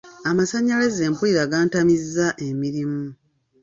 Amasannyalaze 0.29 1.03
mpulira 1.11 1.43
gantamizza 1.51 2.27
emirimu. 2.47 3.03